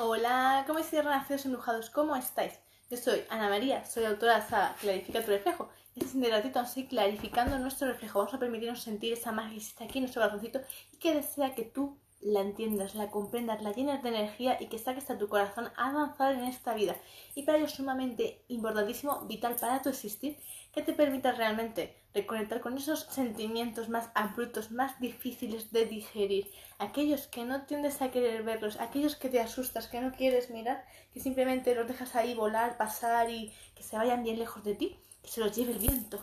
[0.00, 1.90] Hola, ¿cómo estáis, renacidos embrujados?
[1.90, 2.60] ¿Cómo estáis?
[2.88, 5.70] Yo soy Ana María, soy autora de la Clarifica tu reflejo.
[5.96, 8.20] Este siguiente ratito vamos clarificando nuestro reflejo.
[8.20, 10.60] Vamos a permitirnos sentir esa magia que existe aquí en nuestro corazoncito
[10.92, 14.78] y que desea que tú la entiendas, la comprendas, la llenes de energía y que
[14.78, 16.96] saques a tu corazón a avanzar en esta vida.
[17.34, 20.38] Y para ello es sumamente importantísimo, vital para tu existir,
[20.72, 27.26] que te permita realmente reconectar con esos sentimientos más abruptos, más difíciles de digerir, aquellos
[27.28, 31.20] que no tiendes a querer verlos, aquellos que te asustas, que no quieres mirar, que
[31.20, 35.28] simplemente los dejas ahí volar, pasar y que se vayan bien lejos de ti, que
[35.28, 36.18] se los lleve el viento,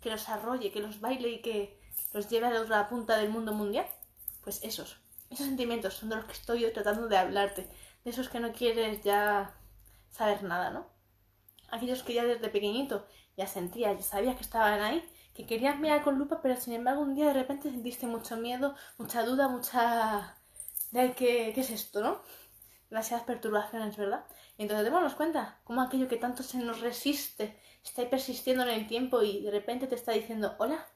[0.00, 1.78] que los arrolle, que los baile y que
[2.12, 3.86] los lleve a la otra punta del mundo mundial.
[4.42, 4.98] Pues esos,
[5.30, 7.68] esos sentimientos son de los que estoy yo tratando de hablarte,
[8.04, 9.54] de esos que no quieres ya
[10.10, 10.86] saber nada, ¿no?
[11.70, 13.06] Aquellos que ya desde pequeñito
[13.36, 15.04] ya sentías, ya sabías que estaban ahí,
[15.34, 18.74] que querías mirar con lupa, pero sin embargo un día de repente sentiste mucho miedo,
[18.96, 20.36] mucha duda, mucha...
[20.90, 22.20] de qué, qué es esto, ¿no?
[22.90, 24.24] Demasiadas perturbaciones, ¿verdad?
[24.56, 29.22] Entonces démonos cuenta cómo aquello que tanto se nos resiste está persistiendo en el tiempo
[29.22, 30.86] y de repente te está diciendo, hola,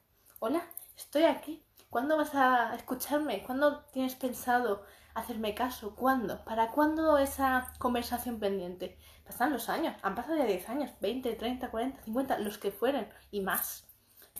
[0.41, 3.43] hola, estoy aquí, ¿Cuándo vas a escucharme?
[3.43, 5.95] ¿Cuándo tienes pensado hacerme caso?
[5.95, 6.43] ¿Cuándo?
[6.43, 8.97] ¿Para cuándo esa conversación pendiente?
[9.27, 13.13] Pasan los años, han pasado ya 10 años, 20, 30, 40, 50, los que fueren
[13.31, 13.87] y más.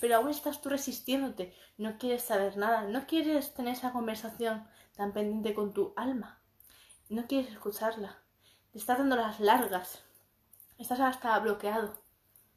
[0.01, 5.13] Pero aún estás tú resistiéndote, no quieres saber nada, no quieres tener esa conversación tan
[5.13, 6.41] pendiente con tu alma,
[7.11, 8.23] no quieres escucharla,
[8.71, 10.03] te estás dando las largas,
[10.79, 12.02] estás hasta bloqueado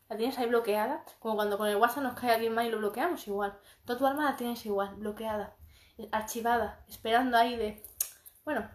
[0.09, 2.78] la tienes ahí bloqueada, como cuando con el WhatsApp nos cae alguien más y lo
[2.78, 3.58] bloqueamos igual.
[3.86, 5.56] Toda tu alma la tienes igual, bloqueada,
[6.11, 7.84] archivada, esperando ahí de,
[8.44, 8.70] bueno,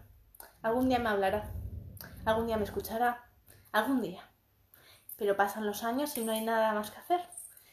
[0.61, 1.49] algún día me hablará,
[2.25, 3.29] algún día me escuchará,
[3.71, 4.29] algún día.
[5.17, 7.21] Pero pasan los años y no hay nada más que hacer.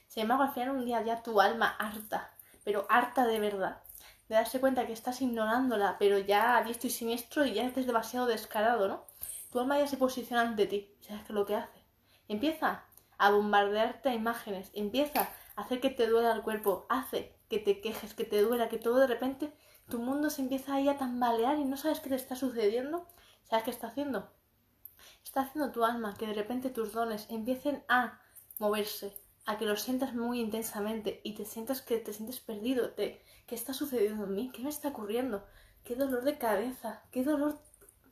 [0.07, 2.31] Sin embargo, al final un día ya tu alma harta,
[2.65, 3.83] pero harta de verdad,
[4.29, 8.27] de darse cuenta que estás ignorándola, pero ya a y siniestro y ya es demasiado
[8.27, 9.07] descarado, ¿no?
[9.51, 11.85] Tu alma ya se posiciona ante ti, ¿sabes qué es lo que hace?
[12.29, 12.85] Empieza
[13.19, 17.81] a bombardearte a imágenes, empieza a hacer que te duela el cuerpo, hace que te
[17.81, 19.53] quejes, que te duela, que todo de repente
[19.89, 23.07] tu mundo se empieza ahí a tambalear y no sabes qué te está sucediendo.
[23.45, 24.31] ¿Sabes qué está haciendo?
[25.25, 28.21] Está haciendo tu alma que de repente tus dones empiecen a
[28.59, 32.95] moverse, a que los sientas muy intensamente y te sientas que te sientes perdido.
[32.95, 34.51] ¿Qué está sucediendo en mí?
[34.53, 35.47] ¿Qué me está ocurriendo?
[35.85, 37.03] ¿Qué dolor de cabeza?
[37.11, 37.59] ¿Qué dolor?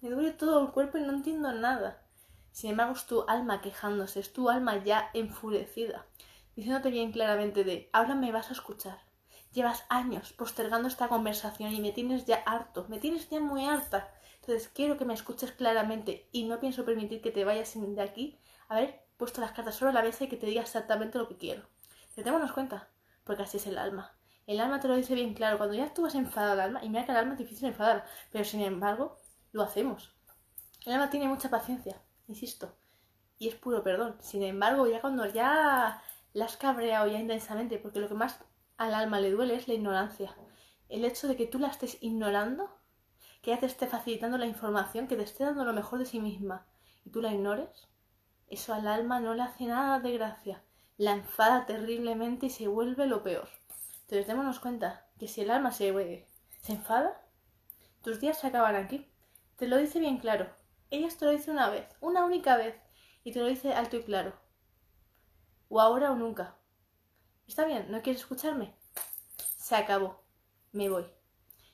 [0.01, 2.03] Me duele todo el cuerpo y no entiendo nada.
[2.57, 6.07] Sin embargo, es tu alma quejándose, es tu alma ya enfurecida,
[6.55, 8.99] diciéndote bien claramente de, ahora me vas a escuchar.
[9.53, 14.11] Llevas años postergando esta conversación y me tienes ya harto, me tienes ya muy harta.
[14.37, 18.39] Entonces quiero que me escuches claramente y no pienso permitir que te vayas de aquí
[18.69, 21.37] a ver puesto las cartas sobre la mesa y que te diga exactamente lo que
[21.37, 21.69] quiero.
[22.15, 22.89] Tengámonos cuenta,
[23.25, 24.17] porque así es el alma.
[24.47, 25.59] El alma te lo dice bien claro.
[25.59, 28.07] Cuando ya tú vas enfadada al alma, y mira que el alma es difícil enfadar,
[28.33, 29.19] pero sin embargo,
[29.53, 30.15] lo hacemos.
[30.87, 32.75] El alma tiene mucha paciencia insisto,
[33.39, 34.17] y es puro perdón.
[34.21, 38.39] Sin embargo, ya cuando ya la has cabreado ya intensamente, porque lo que más
[38.77, 40.35] al alma le duele es la ignorancia.
[40.89, 42.71] El hecho de que tú la estés ignorando,
[43.43, 46.21] que ella te esté facilitando la información, que te esté dando lo mejor de sí
[46.21, 46.67] misma,
[47.05, 47.89] y tú la ignores,
[48.49, 50.63] eso al alma no le hace nada de gracia.
[50.99, 53.49] La enfada terriblemente y se vuelve lo peor.
[54.03, 56.27] Entonces démonos cuenta que si el alma se,
[56.61, 57.21] se enfada,
[58.03, 59.11] tus días se acaban aquí.
[59.57, 60.49] Te lo dice bien claro.
[60.91, 62.75] Ella te lo dice una vez, una única vez,
[63.25, 64.35] y te lo dice alto y claro.
[65.69, 66.57] O ahora o nunca.
[67.47, 68.75] Está bien, ¿no quieres escucharme?
[69.57, 70.23] Se acabó.
[70.73, 71.07] Me voy.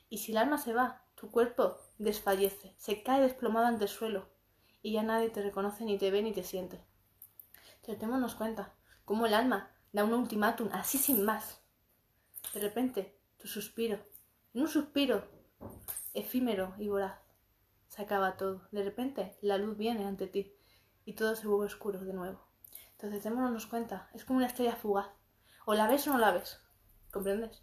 [0.08, 4.28] Y si el alma se va, tu cuerpo desfallece, se cae desplomado ante el suelo,
[4.82, 6.80] y ya nadie te reconoce, ni te ve, ni te siente.
[7.86, 8.74] Démonos cuenta,
[9.04, 11.60] cómo el alma da un ultimátum así sin más.
[12.54, 13.98] De repente, tu suspiro,
[14.54, 15.26] un suspiro
[16.14, 17.18] efímero y voraz,
[17.92, 18.66] se acaba todo.
[18.70, 20.56] De repente la luz viene ante ti
[21.04, 22.40] y todo se vuelve oscuro de nuevo.
[22.92, 25.08] Entonces démonos cuenta, es como una estrella fugaz.
[25.66, 26.58] O la ves o no la ves.
[27.10, 27.62] ¿Comprendes?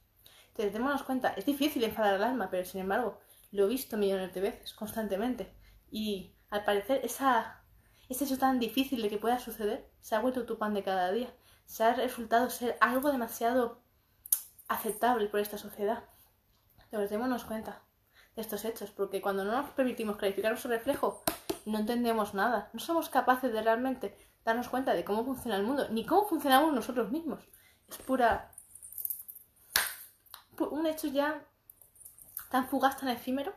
[0.50, 3.20] Entonces démonos cuenta, es difícil enfadar al alma, pero sin embargo,
[3.52, 5.52] lo he visto millones de veces, constantemente.
[5.90, 7.64] Y al parecer esa,
[8.08, 11.12] ese hecho tan difícil de que pueda suceder se ha vuelto tu pan de cada
[11.12, 11.34] día.
[11.66, 13.82] Se ha resultado ser algo demasiado
[14.68, 16.04] aceptable por esta sociedad.
[16.84, 17.89] Entonces démonos cuenta
[18.42, 21.24] estos hechos, porque cuando no nos permitimos clarificar nuestro reflejo,
[21.66, 25.88] no entendemos nada, no somos capaces de realmente darnos cuenta de cómo funciona el mundo,
[25.90, 27.42] ni cómo funcionamos nosotros mismos.
[27.88, 28.52] Es pura...
[30.58, 31.44] un hecho ya
[32.50, 33.54] tan fugaz, tan efímero,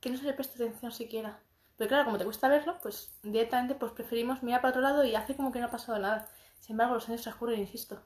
[0.00, 1.40] que no se le presta atención siquiera.
[1.76, 5.14] Pero claro, como te cuesta verlo, pues directamente pues preferimos mirar para otro lado y
[5.14, 6.28] hace como que no ha pasado nada.
[6.60, 8.02] Sin embargo, los años transcurren, insisto,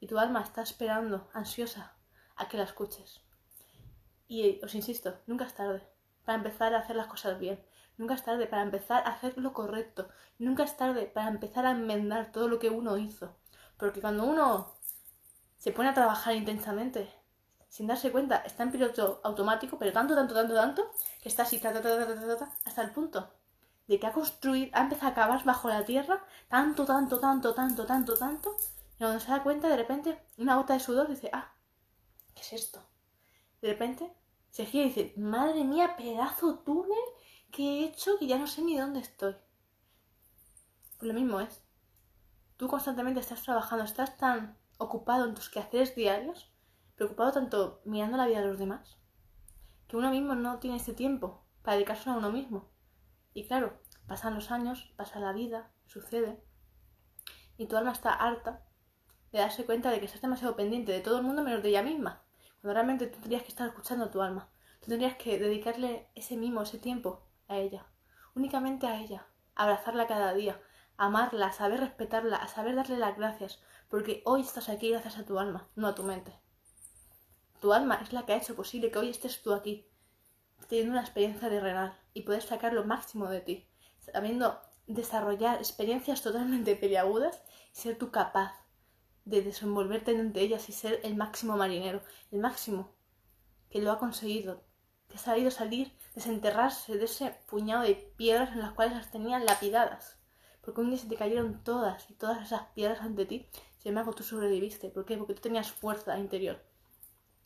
[0.00, 1.96] y tu alma está esperando, ansiosa,
[2.36, 3.20] a que la escuches.
[4.28, 5.82] Y os insisto, nunca es tarde
[6.24, 7.58] para empezar a hacer las cosas bien.
[7.96, 10.08] Nunca es tarde para empezar a hacer lo correcto.
[10.38, 13.34] Nunca es tarde para empezar a enmendar todo lo que uno hizo.
[13.78, 14.74] Porque cuando uno
[15.56, 17.10] se pone a trabajar intensamente,
[17.68, 20.90] sin darse cuenta, está en piloto automático, pero tanto, tanto, tanto, tanto,
[21.22, 21.60] que está así,
[22.64, 23.32] hasta el punto
[23.88, 27.86] de que ha construido, ha empezado a cavar bajo la tierra, tanto, tanto, tanto, tanto,
[27.86, 28.56] tanto, tanto,
[28.94, 31.52] y cuando se da cuenta, de repente, una gota de sudor, dice, ah,
[32.34, 32.82] ¿qué es esto?
[33.62, 34.12] De repente,
[34.50, 36.98] se gira y dice, madre mía, pedazo túnel
[37.50, 39.36] que he hecho que ya no sé ni dónde estoy.
[40.98, 41.62] Pues lo mismo es.
[42.56, 46.52] Tú constantemente estás trabajando, estás tan ocupado en tus quehaceres diarios,
[46.96, 48.98] preocupado tanto mirando la vida de los demás,
[49.86, 52.68] que uno mismo no tiene ese tiempo para dedicarse a uno mismo.
[53.34, 56.42] Y claro, pasan los años, pasa la vida, sucede,
[57.56, 58.64] y tu alma está harta
[59.32, 61.82] de darse cuenta de que estás demasiado pendiente de todo el mundo menos de ella
[61.82, 62.24] misma,
[62.60, 64.48] cuando realmente tú tendrías que estar escuchando a tu alma.
[64.80, 67.86] Tú tendrías que dedicarle ese mimo, ese tiempo a ella,
[68.34, 70.60] únicamente a ella, abrazarla cada día,
[70.96, 75.68] amarla, saber respetarla, saber darle las gracias, porque hoy estás aquí gracias a tu alma,
[75.76, 76.32] no a tu mente.
[77.60, 79.88] Tu alma es la que ha hecho posible que hoy estés tú aquí,
[80.68, 83.68] teniendo una experiencia de renal y poder sacar lo máximo de ti,
[83.98, 88.67] sabiendo desarrollar experiencias totalmente peliagudas y ser tú capaz
[89.28, 92.94] de desenvolverte entre ellas y ser el máximo marinero, el máximo
[93.70, 94.64] que lo ha conseguido,
[95.08, 99.44] que ha sabido salir, desenterrarse de ese puñado de piedras en las cuales las tenían
[99.44, 100.18] lapidadas.
[100.62, 103.46] Porque un día se te cayeron todas y todas esas piedras ante ti,
[103.78, 104.88] sin embargo tú sobreviviste.
[104.88, 105.16] ¿Por qué?
[105.16, 106.62] Porque tú tenías fuerza interior.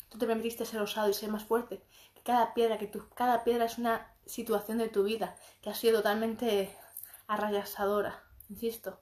[0.08, 1.82] Tú te permitiste ser osado y ser más fuerte.
[2.14, 5.75] Que cada piedra, que tu, cada piedra es una situación de tu vida que ha
[5.75, 6.76] sido totalmente
[7.26, 8.23] arrayasadora.
[8.49, 9.00] Insisto,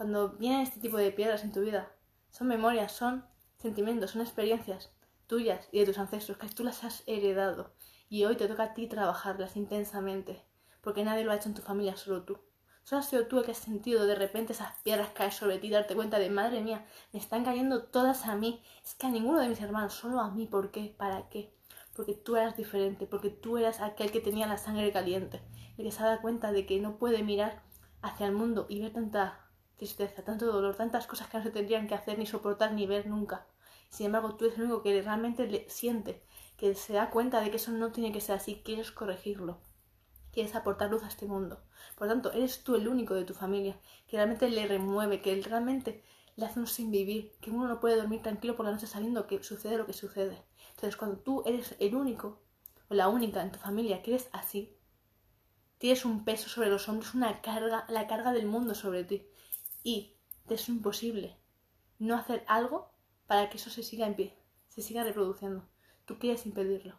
[0.00, 1.92] cuando vienen este tipo de piedras en tu vida,
[2.30, 3.22] son memorias, son
[3.58, 4.90] sentimientos, son experiencias
[5.26, 7.74] tuyas y de tus ancestros que tú las has heredado
[8.08, 10.42] y hoy te toca a ti trabajarlas intensamente,
[10.80, 12.38] porque nadie lo ha hecho en tu familia, solo tú.
[12.82, 15.68] Solo has sido tú el que has sentido de repente esas piedras caer sobre ti,
[15.68, 18.62] darte cuenta de, madre mía, me están cayendo todas a mí.
[18.82, 20.46] Es que a ninguno de mis hermanos, solo a mí.
[20.46, 20.94] ¿Por qué?
[20.96, 21.54] ¿Para qué?
[21.94, 25.42] Porque tú eras diferente, porque tú eras aquel que tenía la sangre caliente,
[25.76, 27.62] el que se da cuenta de que no puede mirar
[28.00, 29.49] hacia el mundo y ver tanta
[29.80, 33.06] tristeza, tanto dolor, tantas cosas que no se tendrían que hacer, ni soportar, ni ver
[33.06, 33.46] nunca.
[33.88, 36.22] Sin embargo, tú eres el único que realmente le siente,
[36.58, 39.58] que se da cuenta de que eso no tiene que ser así, quieres corregirlo,
[40.32, 41.62] quieres aportar luz a este mundo.
[41.96, 45.40] Por lo tanto, eres tú el único de tu familia que realmente le remueve, que
[45.40, 46.04] realmente
[46.36, 49.26] le hace un sin vivir, que uno no puede dormir tranquilo por la noche sabiendo
[49.26, 50.44] que sucede lo que sucede.
[50.74, 52.42] Entonces, cuando tú eres el único
[52.90, 54.76] o la única en tu familia que eres así,
[55.78, 59.26] tienes un peso sobre los hombros, una carga, la carga del mundo sobre ti.
[59.82, 60.16] Y
[60.46, 61.36] te es imposible
[61.98, 62.90] no hacer algo
[63.26, 64.36] para que eso se siga en pie,
[64.68, 65.68] se siga reproduciendo.
[66.04, 66.98] Tú quieres impedirlo.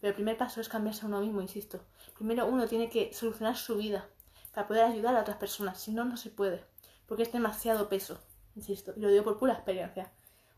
[0.00, 1.80] Pero el primer paso es cambiarse a uno mismo, insisto.
[2.16, 4.08] Primero uno tiene que solucionar su vida
[4.52, 5.80] para poder ayudar a otras personas.
[5.80, 6.64] Si no, no se puede.
[7.06, 8.20] Porque es demasiado peso,
[8.56, 8.92] insisto.
[8.96, 10.12] Y lo digo por pura experiencia.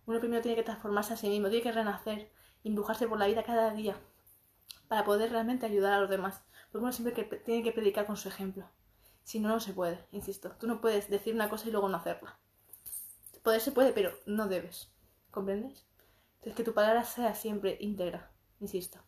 [0.07, 2.31] Uno primero tiene que transformarse a sí mismo, tiene que renacer,
[2.65, 3.97] empujarse por la vida cada día
[4.89, 6.43] para poder realmente ayudar a los demás.
[6.71, 8.69] Porque uno siempre tiene que predicar con su ejemplo.
[9.25, 10.51] Si no, no se puede, insisto.
[10.59, 12.39] Tú no puedes decir una cosa y luego no hacerla.
[13.43, 14.91] Poder se puede, pero no debes.
[15.31, 15.85] ¿Comprendes?
[16.35, 18.31] Entonces, que tu palabra sea siempre íntegra,
[18.61, 18.99] insisto.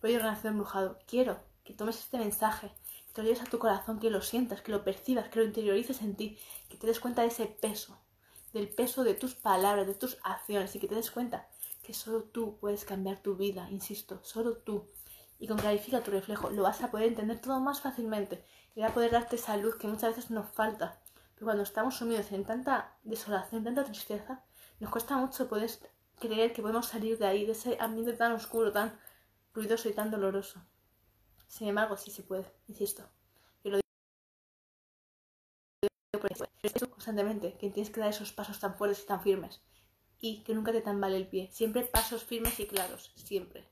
[0.00, 2.72] Por ello, Renacido Embrujado, quiero que tomes este mensaje,
[3.14, 6.00] que lo lleves a tu corazón, que lo sientas, que lo percibas, que lo interiorices
[6.00, 7.98] en ti, que te des cuenta de ese peso,
[8.52, 11.48] del peso de tus palabras, de tus acciones, y que te des cuenta
[11.82, 14.86] que solo tú puedes cambiar tu vida, insisto, solo tú.
[15.38, 18.44] Y con clarifica tu reflejo, lo vas a poder entender todo más fácilmente
[18.74, 21.00] y va a poder darte esa luz que muchas veces nos falta.
[21.34, 24.44] Pero cuando estamos sumidos en tanta desolación, tanta tristeza,
[24.80, 25.70] nos cuesta mucho poder
[26.18, 28.98] creer que podemos salir de ahí, de ese ambiente tan oscuro, tan
[29.54, 30.62] ruidoso y tan doloroso.
[31.46, 33.08] Sin embargo, sí se puede, insisto.
[33.62, 33.78] Y lo
[36.62, 39.62] digo constantemente, que tienes que dar esos pasos tan fuertes y tan firmes.
[40.20, 41.48] Y que nunca te tambale el pie.
[41.52, 43.68] Siempre pasos firmes y claros, siempre.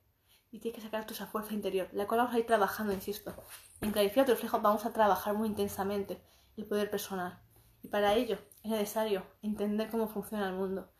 [0.50, 3.34] Y tienes que sacar esa fuerza interior, la cual vamos a ir trabajando, insisto.
[3.80, 6.22] En clarificar tu reflejo vamos a trabajar muy intensamente
[6.56, 7.40] el poder personal.
[7.82, 10.90] Y para ello es necesario entender cómo funciona el mundo,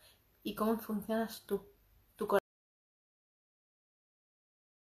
[0.47, 1.61] y cómo funcionas tú,
[2.15, 2.25] tu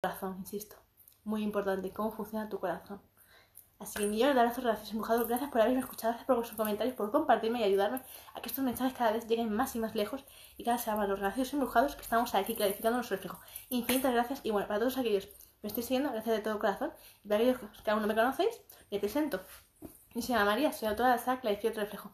[0.03, 0.77] corazón, insisto.
[1.25, 3.03] Muy importante, cómo funciona tu corazón.
[3.83, 6.95] Así que millones de abrazos, gracias embrujados, gracias por haberme escuchado, gracias por vuestros comentarios,
[6.95, 8.01] por compartirme y ayudarme
[8.33, 10.25] a que estos mensajes cada vez lleguen más y más lejos
[10.57, 13.41] y cada vez sean más los gracias embrujados que estamos aquí clarificando nuestro reflejo.
[13.71, 16.93] Infinitas gracias y bueno, para todos aquellos que me estáis siguiendo, gracias de todo corazón.
[17.25, 19.41] Y para aquellos que aún no me conocéis, me presento.
[20.15, 22.13] Yo soy María, soy autora de esta Clarifico Reflejo.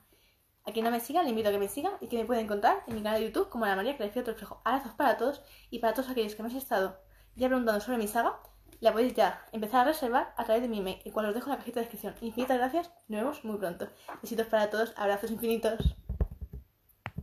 [0.65, 2.41] A quien no me siga, le invito a que me siga y que me puede
[2.41, 4.63] encontrar en mi canal de YouTube como la María le otro reflejo.
[4.65, 6.99] Abrazos para todos y para todos aquellos que me han estado
[7.37, 8.41] ya preguntando sobre mi saga.
[8.81, 11.47] La podéis ya empezar a reservar a través de mi email, el cual os dejo
[11.47, 12.15] en la cajita de descripción.
[12.21, 13.89] Infinitas gracias, nos vemos muy pronto.
[14.23, 15.97] Besitos para todos, abrazos infinitos.